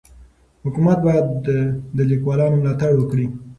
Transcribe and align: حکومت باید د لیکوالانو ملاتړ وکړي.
حکومت 0.63 0.97
باید 1.07 1.25
د 1.97 1.99
لیکوالانو 2.11 2.59
ملاتړ 2.61 2.91
وکړي. 2.97 3.25